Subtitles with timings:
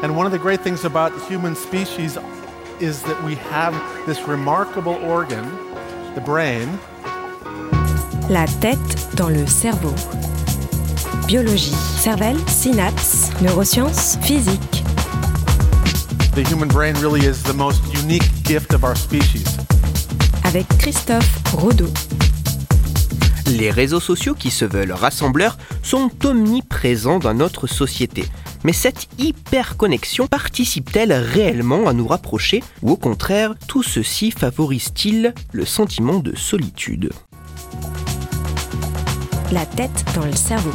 [0.00, 2.16] And one of the great things about human species
[2.78, 3.74] is that we have
[4.06, 5.44] this remarkable organ,
[6.14, 6.68] the brain.
[8.30, 9.92] La tête dans le cerveau.
[11.26, 14.84] Biologie, cervelle, synapses, neurosciences, physique.
[16.36, 19.56] The human brain really is the most unique gift of our species.
[20.44, 21.92] Avec Christophe Rodeau.
[23.46, 28.26] Les réseaux sociaux qui se veulent rassembleurs sont omniprésents dans notre société.
[28.64, 35.64] Mais cette hyperconnexion participe-t-elle réellement à nous rapprocher ou au contraire, tout ceci favorise-t-il le
[35.64, 37.10] sentiment de solitude?
[39.52, 40.72] La tête dans le cerveau.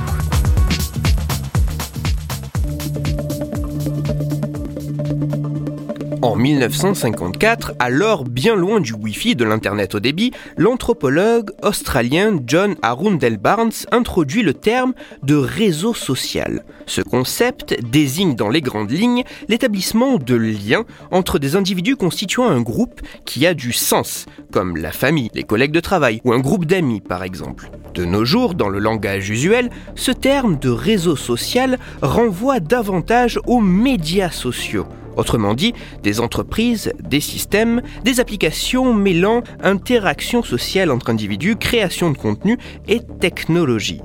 [6.21, 13.37] En 1954, alors bien loin du Wi-Fi de l'Internet au débit, l'anthropologue australien John Arundel
[13.37, 16.63] Barnes introduit le terme de réseau social.
[16.85, 22.61] Ce concept désigne dans les grandes lignes l'établissement de liens entre des individus constituant un
[22.61, 26.65] groupe qui a du sens, comme la famille, les collègues de travail ou un groupe
[26.65, 27.69] d'amis par exemple.
[27.93, 33.61] De nos jours, dans le langage usuel, ce terme de réseau social renvoie davantage aux
[33.61, 41.55] médias sociaux Autrement dit, des entreprises, des systèmes, des applications mêlant interaction sociale entre individus,
[41.55, 44.01] création de contenu et technologie.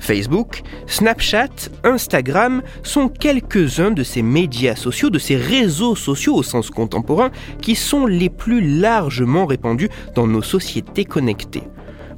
[0.00, 6.70] Facebook, Snapchat, Instagram sont quelques-uns de ces médias sociaux, de ces réseaux sociaux au sens
[6.70, 11.64] contemporain, qui sont les plus largement répandus dans nos sociétés connectées.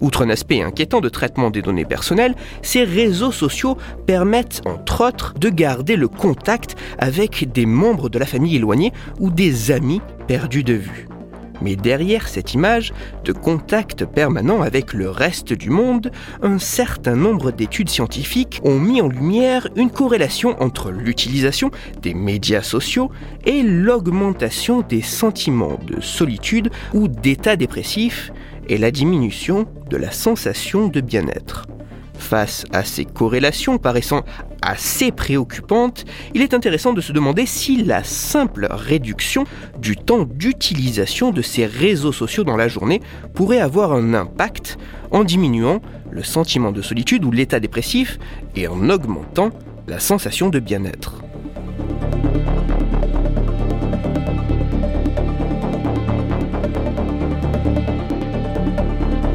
[0.03, 5.33] Outre un aspect inquiétant de traitement des données personnelles, ces réseaux sociaux permettent entre autres
[5.39, 10.65] de garder le contact avec des membres de la famille éloignés ou des amis perdus
[10.65, 11.07] de vue.
[11.63, 12.93] Mais derrière cette image
[13.25, 16.11] de contact permanent avec le reste du monde,
[16.43, 21.71] un certain nombre d'études scientifiques ont mis en lumière une corrélation entre l'utilisation
[22.03, 23.13] des médias sociaux
[23.45, 28.33] et l'augmentation des sentiments de solitude ou d'état dépressif
[28.69, 31.67] et la diminution de la sensation de bien-être.
[32.15, 34.23] Face à ces corrélations paraissant
[34.63, 39.45] assez préoccupantes, il est intéressant de se demander si la simple réduction
[39.81, 43.01] du temps d'utilisation de ces réseaux sociaux dans la journée
[43.35, 44.79] pourrait avoir un impact
[45.11, 45.81] en diminuant
[46.11, 48.19] le sentiment de solitude ou l'état dépressif
[48.55, 49.51] et en augmentant
[49.89, 51.23] la sensation de bien-être.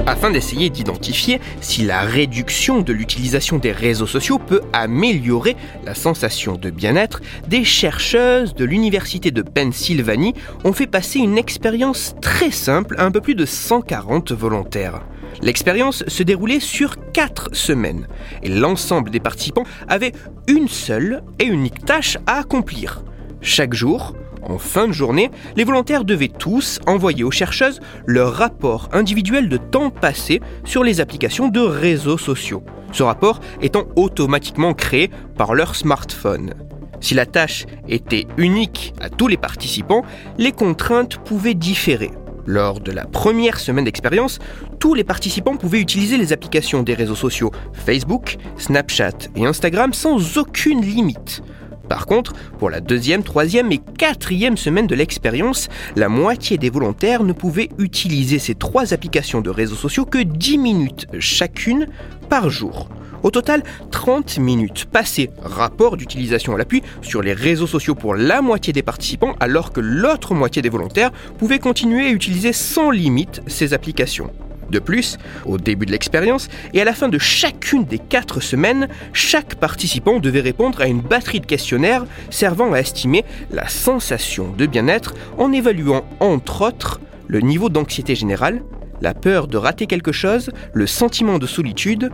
[0.08, 6.56] Afin d'essayer d'identifier si la réduction de l'utilisation des réseaux sociaux peut améliorer la sensation
[6.56, 12.96] de bien-être, des chercheuses de l'Université de Pennsylvanie ont fait passer une expérience très simple
[12.98, 15.02] à un peu plus de 140 volontaires.
[15.42, 18.08] L'expérience se déroulait sur 4 semaines
[18.42, 20.14] et l'ensemble des participants avaient
[20.48, 23.04] une seule et unique tâche à accomplir.
[23.42, 24.16] Chaque jour,
[24.48, 29.58] en fin de journée, les volontaires devaient tous envoyer aux chercheuses leur rapport individuel de
[29.58, 35.76] temps passé sur les applications de réseaux sociaux, ce rapport étant automatiquement créé par leur
[35.76, 36.54] smartphone.
[37.00, 40.04] Si la tâche était unique à tous les participants,
[40.38, 42.12] les contraintes pouvaient différer.
[42.46, 44.40] Lors de la première semaine d'expérience,
[44.80, 50.38] tous les participants pouvaient utiliser les applications des réseaux sociaux Facebook, Snapchat et Instagram sans
[50.38, 51.44] aucune limite.
[51.90, 57.24] Par contre, pour la deuxième, troisième et quatrième semaine de l'expérience, la moitié des volontaires
[57.24, 61.88] ne pouvaient utiliser ces trois applications de réseaux sociaux que 10 minutes chacune
[62.30, 62.90] par jour.
[63.24, 68.42] Au total, 30 minutes passées, rapport d'utilisation à l'appui, sur les réseaux sociaux pour la
[68.42, 73.42] moitié des participants, alors que l'autre moitié des volontaires pouvaient continuer à utiliser sans limite
[73.48, 74.32] ces applications.
[74.70, 78.88] De plus, au début de l'expérience et à la fin de chacune des quatre semaines,
[79.14, 84.66] chaque participant devait répondre à une batterie de questionnaires servant à estimer la sensation de
[84.66, 88.62] bien-être en évaluant entre autres le niveau d'anxiété générale,
[89.02, 92.12] la peur de rater quelque chose, le sentiment de solitude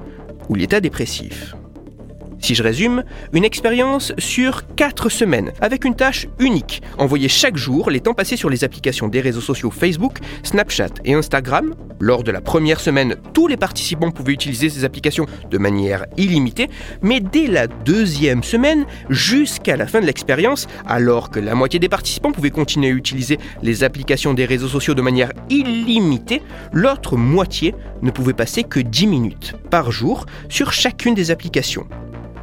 [0.50, 1.56] ou l'état dépressif.
[2.44, 7.90] Si je résume, une expérience sur 4 semaines, avec une tâche unique, envoyer chaque jour
[7.90, 11.74] les temps passés sur les applications des réseaux sociaux Facebook, Snapchat et Instagram.
[12.02, 16.68] Lors de la première semaine, tous les participants pouvaient utiliser ces applications de manière illimitée,
[17.02, 21.88] mais dès la deuxième semaine, jusqu'à la fin de l'expérience, alors que la moitié des
[21.88, 26.42] participants pouvaient continuer à utiliser les applications des réseaux sociaux de manière illimitée,
[26.74, 31.88] l'autre moitié ne pouvait passer que 10 minutes par jour sur chacune des applications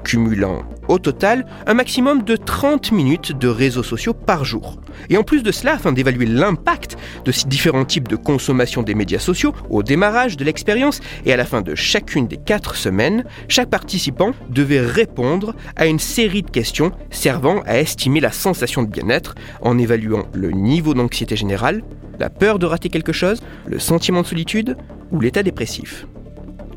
[0.05, 4.81] cumulant Au total, un maximum de 30 minutes de réseaux sociaux par jour.
[5.09, 8.95] Et en plus de cela, afin d'évaluer l'impact de ces différents types de consommation des
[8.95, 13.25] médias sociaux au démarrage de l'expérience et à la fin de chacune des 4 semaines,
[13.49, 18.89] chaque participant devait répondre à une série de questions servant à estimer la sensation de
[18.89, 21.83] bien-être en évaluant le niveau d'anxiété générale,
[22.19, 24.77] la peur de rater quelque chose, le sentiment de solitude
[25.11, 26.07] ou l'état dépressif.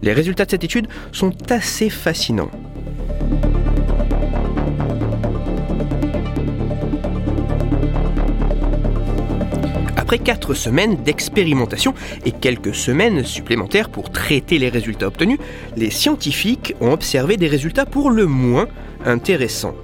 [0.01, 2.51] Les résultats de cette étude sont assez fascinants.
[10.03, 11.93] Après 4 semaines d'expérimentation
[12.25, 15.39] et quelques semaines supplémentaires pour traiter les résultats obtenus,
[15.77, 18.67] les scientifiques ont observé des résultats pour le moins
[19.05, 19.75] intéressants.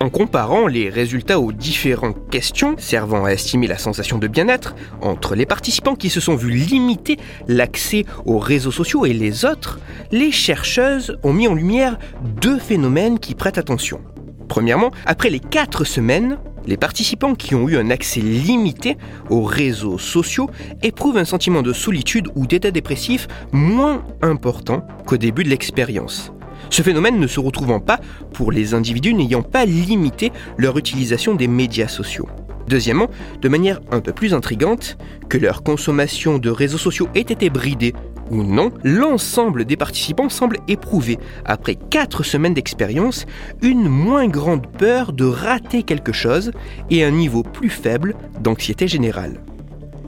[0.00, 5.36] En comparant les résultats aux différentes questions servant à estimer la sensation de bien-être entre
[5.36, 7.16] les participants qui se sont vus limiter
[7.46, 9.78] l'accès aux réseaux sociaux et les autres,
[10.10, 11.96] les chercheuses ont mis en lumière
[12.42, 14.00] deux phénomènes qui prêtent attention.
[14.48, 18.96] Premièrement, après les 4 semaines, les participants qui ont eu un accès limité
[19.28, 20.50] aux réseaux sociaux
[20.82, 26.32] éprouvent un sentiment de solitude ou d'état dépressif moins important qu'au début de l'expérience.
[26.68, 28.00] Ce phénomène ne se retrouvant pas
[28.32, 32.28] pour les individus n'ayant pas limité leur utilisation des médias sociaux.
[32.68, 33.08] Deuxièmement,
[33.40, 34.96] de manière un peu plus intrigante,
[35.28, 37.94] que leur consommation de réseaux sociaux ait été bridée
[38.30, 43.26] ou non, l'ensemble des participants semble éprouver, après 4 semaines d'expérience,
[43.62, 46.52] une moins grande peur de rater quelque chose
[46.90, 49.40] et un niveau plus faible d'anxiété générale.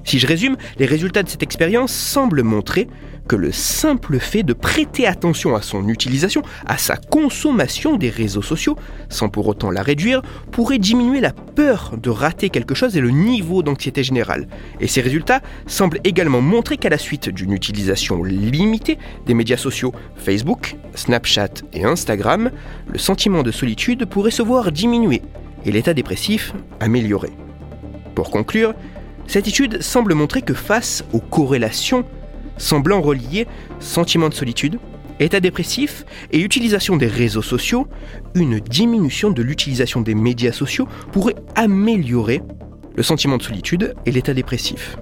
[0.05, 2.89] Si je résume, les résultats de cette expérience semblent montrer
[3.29, 8.43] que le simple fait de prêter attention à son utilisation, à sa consommation des réseaux
[8.43, 8.77] sociaux,
[9.09, 13.11] sans pour autant la réduire, pourrait diminuer la peur de rater quelque chose et le
[13.11, 14.49] niveau d'anxiété générale.
[14.81, 19.93] Et ces résultats semblent également montrer qu'à la suite d'une utilisation limitée des médias sociaux
[20.17, 22.51] Facebook, Snapchat et Instagram,
[22.91, 25.23] le sentiment de solitude pourrait se voir diminuer
[25.65, 27.31] et l'état dépressif amélioré.
[28.15, 28.75] Pour conclure,
[29.27, 32.05] cette étude semble montrer que face aux corrélations
[32.57, 33.47] semblant relier
[33.81, 34.79] sentiment de solitude,
[35.21, 37.87] état dépressif et utilisation des réseaux sociaux,
[38.35, 42.43] une diminution de l'utilisation des médias sociaux pourrait améliorer
[42.95, 44.97] le sentiment de solitude et l'état dépressif.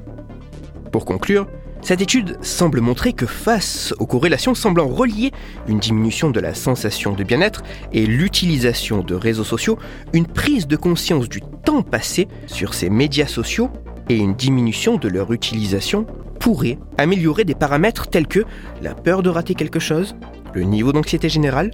[0.93, 1.47] Pour conclure,
[1.83, 5.33] cette étude semble montrer que face aux corrélations semblant relier
[5.67, 7.63] une diminution de la sensation de bien-être
[7.93, 9.79] et l'utilisation de réseaux sociaux,
[10.13, 13.71] une prise de conscience du temps passé sur ces médias sociaux
[14.11, 16.05] et une diminution de leur utilisation
[16.41, 18.45] pourrait améliorer des paramètres tels que
[18.83, 20.17] la peur de rater quelque chose,
[20.53, 21.71] le niveau d'anxiété générale,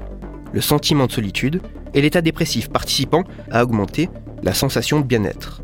[0.52, 1.62] le sentiment de solitude
[1.94, 4.10] et l'état dépressif participant à augmenter
[4.42, 5.62] la sensation de bien-être.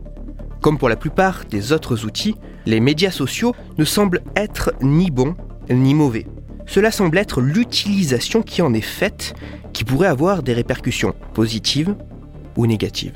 [0.63, 5.35] Comme pour la plupart des autres outils, les médias sociaux ne semblent être ni bons
[5.69, 6.27] ni mauvais.
[6.67, 9.35] Cela semble être l'utilisation qui en est faite
[9.75, 11.95] qui pourrait avoir des répercussions positives
[12.57, 13.13] ou négatives.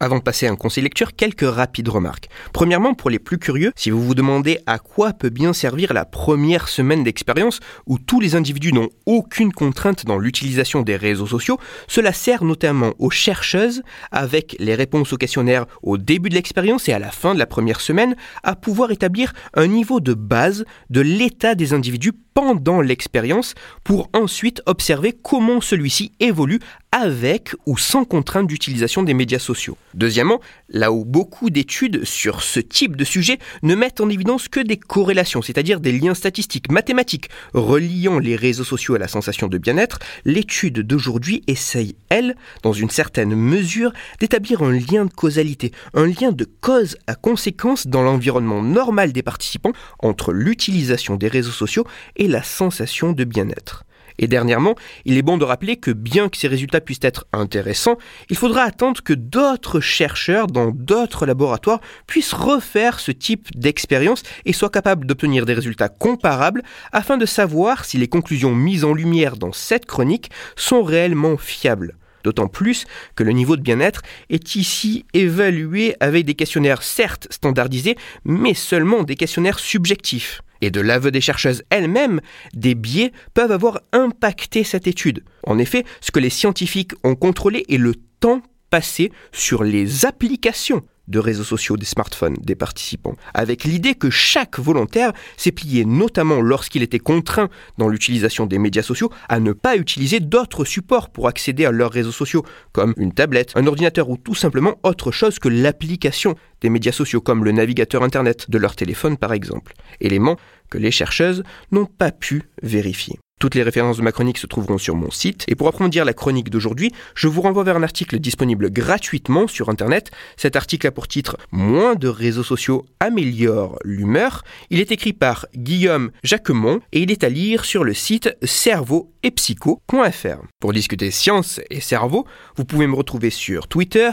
[0.00, 2.28] Avant de passer à un conseil lecture, quelques rapides remarques.
[2.52, 6.04] Premièrement, pour les plus curieux, si vous vous demandez à quoi peut bien servir la
[6.04, 11.60] première semaine d'expérience où tous les individus n'ont aucune contrainte dans l'utilisation des réseaux sociaux,
[11.86, 16.92] cela sert notamment aux chercheuses, avec les réponses aux questionnaires au début de l'expérience et
[16.92, 21.02] à la fin de la première semaine, à pouvoir établir un niveau de base de
[21.02, 23.54] l'état des individus pendant l'expérience
[23.84, 26.58] pour ensuite observer comment celui-ci évolue
[26.94, 29.76] avec ou sans contrainte d'utilisation des médias sociaux.
[29.94, 34.60] Deuxièmement, là où beaucoup d'études sur ce type de sujet ne mettent en évidence que
[34.60, 39.58] des corrélations, c'est-à-dire des liens statistiques mathématiques reliant les réseaux sociaux à la sensation de
[39.58, 46.06] bien-être, l'étude d'aujourd'hui essaye, elle, dans une certaine mesure, d'établir un lien de causalité, un
[46.06, 51.88] lien de cause à conséquence dans l'environnement normal des participants entre l'utilisation des réseaux sociaux
[52.14, 53.84] et la sensation de bien-être.
[54.18, 57.98] Et dernièrement, il est bon de rappeler que bien que ces résultats puissent être intéressants,
[58.30, 64.52] il faudra attendre que d'autres chercheurs dans d'autres laboratoires puissent refaire ce type d'expérience et
[64.52, 69.36] soient capables d'obtenir des résultats comparables afin de savoir si les conclusions mises en lumière
[69.36, 71.96] dans cette chronique sont réellement fiables.
[72.22, 77.96] D'autant plus que le niveau de bien-être est ici évalué avec des questionnaires certes standardisés,
[78.24, 80.40] mais seulement des questionnaires subjectifs.
[80.64, 82.22] Et de l'aveu des chercheuses elles-mêmes,
[82.54, 85.22] des biais peuvent avoir impacté cette étude.
[85.42, 88.40] En effet, ce que les scientifiques ont contrôlé est le temps
[88.70, 94.58] passé sur les applications de réseaux sociaux des smartphones des participants, avec l'idée que chaque
[94.58, 99.76] volontaire s'est plié, notamment lorsqu'il était contraint dans l'utilisation des médias sociaux, à ne pas
[99.76, 104.16] utiliser d'autres supports pour accéder à leurs réseaux sociaux, comme une tablette, un ordinateur ou
[104.16, 108.76] tout simplement autre chose que l'application des médias sociaux, comme le navigateur Internet de leur
[108.76, 109.74] téléphone par exemple.
[110.00, 110.36] Élément
[110.70, 113.18] que les chercheuses n'ont pas pu vérifier.
[113.44, 115.44] Toutes les références de ma chronique se trouveront sur mon site.
[115.48, 119.68] Et pour approfondir la chronique d'aujourd'hui, je vous renvoie vers un article disponible gratuitement sur
[119.68, 120.10] Internet.
[120.38, 124.44] Cet article a pour titre Moins de réseaux sociaux améliorent l'humeur.
[124.70, 129.12] Il est écrit par Guillaume Jacquemont et il est à lire sur le site cerveau
[129.22, 130.42] et psycho.fr.
[130.58, 134.10] Pour discuter science et cerveau, vous pouvez me retrouver sur Twitter,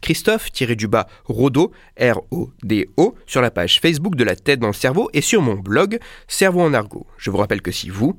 [0.00, 5.42] Christophe-du-bas Rodo, R-O-D-O, sur la page Facebook de la tête dans le cerveau et sur
[5.42, 5.98] mon blog
[6.28, 7.06] Cerveau en argot.
[7.16, 8.18] Je vous rappelle que si vous,